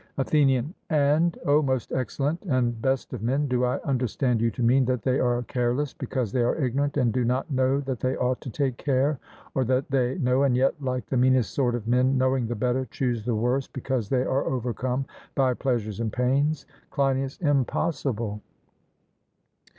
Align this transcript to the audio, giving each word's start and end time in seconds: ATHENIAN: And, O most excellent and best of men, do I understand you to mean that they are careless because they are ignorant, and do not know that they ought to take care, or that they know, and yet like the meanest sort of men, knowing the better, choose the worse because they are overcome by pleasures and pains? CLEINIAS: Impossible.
ATHENIAN: 0.17 0.73
And, 0.89 1.37
O 1.45 1.61
most 1.61 1.91
excellent 1.91 2.41
and 2.47 2.81
best 2.81 3.13
of 3.13 3.21
men, 3.21 3.47
do 3.47 3.65
I 3.65 3.77
understand 3.81 4.41
you 4.41 4.49
to 4.49 4.63
mean 4.63 4.83
that 4.85 5.03
they 5.03 5.19
are 5.19 5.43
careless 5.43 5.93
because 5.93 6.31
they 6.31 6.41
are 6.41 6.55
ignorant, 6.55 6.97
and 6.97 7.13
do 7.13 7.23
not 7.23 7.51
know 7.51 7.79
that 7.81 7.99
they 7.99 8.15
ought 8.17 8.41
to 8.41 8.49
take 8.49 8.77
care, 8.77 9.19
or 9.53 9.63
that 9.65 9.91
they 9.91 10.17
know, 10.17 10.41
and 10.41 10.57
yet 10.57 10.73
like 10.81 11.05
the 11.05 11.17
meanest 11.17 11.53
sort 11.53 11.75
of 11.75 11.87
men, 11.87 12.17
knowing 12.17 12.47
the 12.47 12.55
better, 12.55 12.85
choose 12.85 13.23
the 13.25 13.35
worse 13.35 13.67
because 13.67 14.09
they 14.09 14.23
are 14.23 14.45
overcome 14.45 15.05
by 15.35 15.53
pleasures 15.53 15.99
and 15.99 16.11
pains? 16.11 16.65
CLEINIAS: 16.89 17.37
Impossible. 17.41 18.41